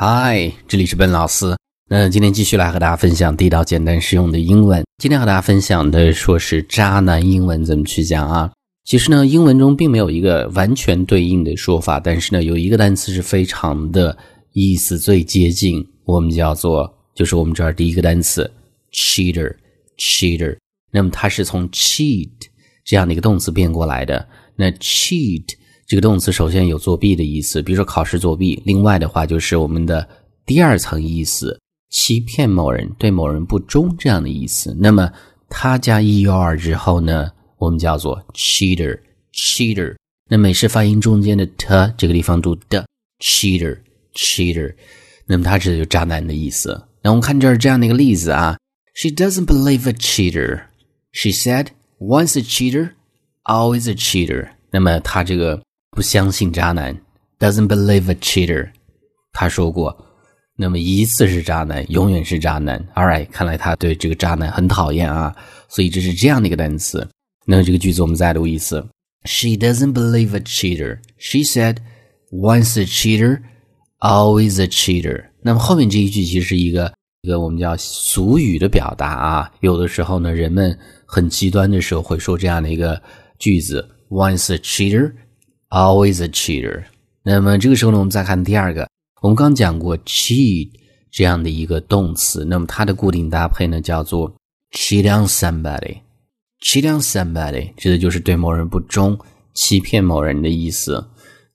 [0.00, 1.56] 嗨，这里是笨老师。
[1.90, 4.84] 那今天继续来和大家分享地道、简单、实用的英文。
[4.98, 8.48] 今天和大家分享的说是渣男英文怎么去讲啊？
[8.84, 14.16] 其实呢，英文中并没有一个完全对应的说法，但是呢，有一个单词是非常的
[14.52, 18.48] 意思最接近，我们叫做就是我们这儿第一个单词
[18.92, 20.56] cheater，cheater。
[20.92, 22.30] 那么它是从 cheat
[22.84, 24.28] 这样的一个动词变过来的。
[24.54, 25.42] 那 cheat
[25.88, 28.62] 这个动词首先有作弊的意思，比如说考试作弊。
[28.66, 30.06] 另外的话就是我们的
[30.44, 34.76] 第二层意思，欺骗某人、对某人不忠这样的意思。
[34.78, 35.10] 那么
[35.48, 39.96] 它加 er 之后呢，我们叫做 cheater，cheater。
[40.28, 42.86] 那美式发音中间的 t 这个地方读的
[43.20, 44.74] cheater，cheater。
[45.24, 46.78] 那么它指的就渣男的意思。
[47.02, 48.58] 那我们看这儿这样的一个例子啊
[48.94, 50.64] ，She doesn't believe a cheater.
[51.12, 52.90] She said, "Once a cheater,
[53.44, 55.62] always a cheater." 那么她这个。
[55.98, 56.96] 不相信渣男
[57.40, 58.70] ，doesn't believe a cheater。
[59.32, 59.92] 他说过，
[60.54, 62.78] 那么一次是渣男，永远是渣男。
[62.94, 65.34] All right，看来他对这个渣男很讨厌啊。
[65.68, 67.04] 所以这是这样的一个单词。
[67.44, 68.80] 那么这个句子我们再读一次
[69.24, 71.00] ：She doesn't believe a cheater.
[71.18, 71.78] She said,
[72.30, 73.40] "Once a cheater,
[73.98, 79.50] always a cheater." 那么后面这一句其实是一个一个我们叫俗语的表达啊。
[79.62, 83.02] 有的时候呢，人们很极端的时候会说这样的一个
[83.40, 85.12] 句子：Once a cheater。
[85.69, 86.83] Always a cheater。
[87.23, 88.87] 那么这个时候呢，我们再看第二个。
[89.21, 90.69] 我们刚讲过 cheat
[91.09, 94.33] 这样的一个动词，那么它的固定搭配呢叫做
[94.71, 99.17] cheat on somebody。cheat on somebody 指的就是对某人不忠、
[99.53, 101.05] 欺骗某人的意思。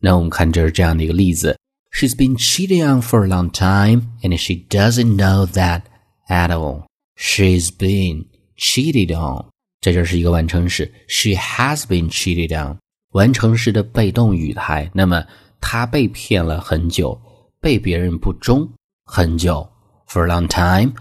[0.00, 1.58] 那我们看这是这样的一个例子：
[1.92, 5.82] She's been cheated on for a long time, and she doesn't know that
[6.28, 6.84] at all.
[7.16, 9.46] She's been cheated on。
[9.80, 12.78] 在这是一个完成时，She has been cheated on。
[13.13, 15.23] 完成时的被动语态，那么
[15.59, 17.19] 他被骗了很久，
[17.59, 18.67] 被别人不忠
[19.05, 19.67] 很久
[20.07, 20.93] ，for a long time。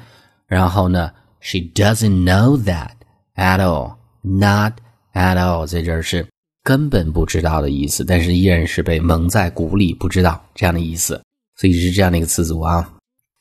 [0.46, 1.10] 然后呢
[1.40, 2.92] ，she doesn't know that
[3.36, 4.74] at all，not
[5.14, 6.26] at all，在这儿是
[6.62, 11.20] 根本不知道的意思，但是依然是被蒙在鼓里，不知道这样的意思，
[11.56, 12.92] 所以是这样的一个词组啊。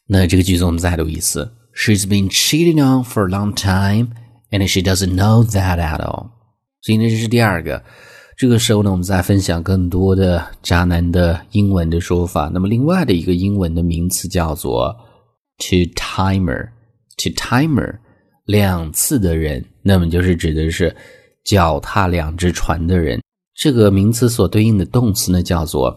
[0.07, 6.29] 那这个句子我们再读一次：She's been cheating on for a long time，and she doesn't know that at all。
[6.81, 7.83] 所以呢，这是第二个。
[8.41, 12.49] 这个时候呢，我们再分享更多的渣男的英文的说法。
[12.51, 14.87] 那么，另外的一个英文的名词叫做
[15.59, 17.99] “two timer”，“two timer”
[18.45, 20.95] 两次的人，那么就是指的是
[21.45, 23.21] 脚踏两只船的人。
[23.53, 25.91] 这个名词所对应的动词呢，叫做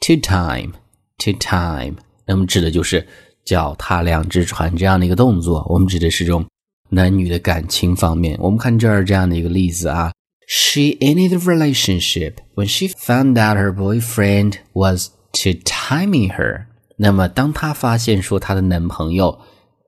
[0.00, 3.06] “two time”，“two time”，那么指的就是
[3.44, 5.62] 脚踏两只船这样的一个动作。
[5.68, 6.42] 我们指的是这种
[6.88, 8.34] 男女的感情方面。
[8.40, 10.10] 我们看这儿这样的一个例子啊。
[10.54, 16.66] She ended the relationship when she found out her boyfriend was to timing her。
[16.98, 19.40] 那么，当她发现说她的男朋友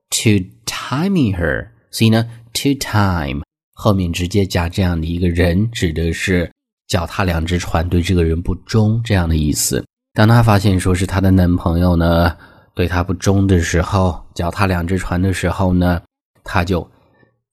[0.09, 3.43] to timing her，所以呢，to time
[3.75, 6.51] 后面直接加这样的一个人，指的是
[6.87, 9.85] 脚踏两只船，对这个人不忠这样的意思。
[10.15, 12.35] 当她发现说是她的男朋友呢
[12.73, 16.01] 对她不忠的时候，脚踏两只船的时候呢，
[16.43, 16.89] 她就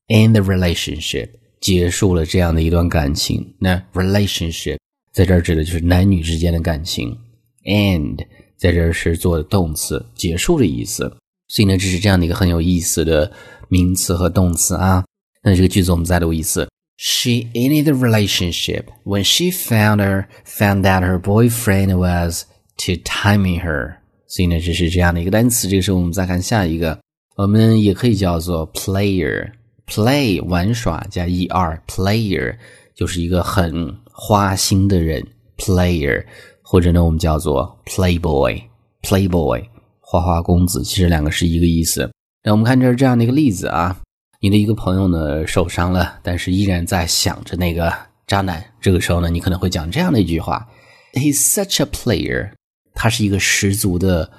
[0.08, 1.28] end the relationship。
[1.62, 4.76] 结束了这样的一段感情，那 relationship
[5.12, 7.16] 在这儿指的就是男女之间的感情
[7.64, 8.18] ，and
[8.56, 11.16] 在这儿是做的动词，结束的意思。
[11.46, 13.30] 所以呢，这是这样的一个很有意思的
[13.68, 15.04] 名词和动词啊。
[15.44, 16.68] 那这个句子我们再读一次
[16.98, 22.44] ：She ended the relationship when she found her found that her boyfriend was
[22.78, 23.98] to timing her。
[24.26, 25.68] 所以呢，这是这样的一个单词。
[25.68, 26.98] 这个时候我们再看下一个，
[27.36, 29.52] 我们也可以叫做 player。
[29.86, 32.56] Play 玩耍加 er，player
[32.94, 35.26] 就是一个很花心的人
[35.58, 36.24] ，player
[36.62, 39.64] 或者呢我们叫做 playboy，playboy
[40.00, 42.10] 花花公子，其实两个是一个意思。
[42.42, 44.00] 那我们看这是这样的一个例子啊，
[44.40, 47.92] 你的一个朋友呢受伤了，但是依然在想着那个
[48.26, 48.64] 渣男。
[48.80, 50.68] 这个时候呢，你可能会讲这样的一句话
[51.12, 52.52] ：He's such a player，
[52.94, 54.30] 他是一个十足的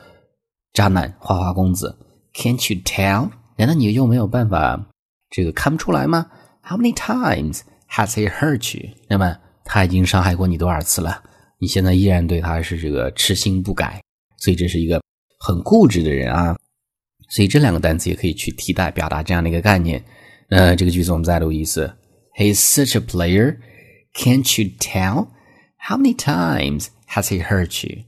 [0.74, 1.98] 渣男，花花公子。
[2.34, 3.30] Can't you tell？
[3.58, 4.88] 难道你又没有办法？
[5.36, 6.28] 这个看不出来吗
[6.62, 8.92] ？How many times has he hurt you？
[9.08, 9.36] 那么
[9.66, 11.24] 他已经伤害过你多少次了？
[11.58, 14.00] 你现在依然对他是这个痴心不改，
[14.38, 15.02] 所以这是一个
[15.40, 16.56] 很固执的人啊。
[17.30, 20.04] 所以这两个单词也可以去替代表达这样的一个概念。
[20.48, 21.92] 那这个句子我们再读一次
[22.38, 23.58] ：He's such a player.
[24.14, 25.30] Can't you tell?
[25.80, 28.04] How many times has he hurt you？